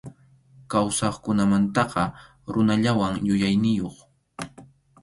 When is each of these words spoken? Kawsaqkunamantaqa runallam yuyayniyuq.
Kawsaqkunamantaqa 0.71 2.03
runallam 2.53 3.13
yuyayniyuq. 3.27 3.95